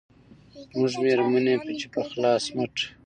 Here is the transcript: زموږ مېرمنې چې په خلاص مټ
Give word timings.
زموږ 0.71 0.91
مېرمنې 1.03 1.55
چې 1.79 1.85
په 1.93 2.01
خلاص 2.09 2.43
مټ 2.55 2.75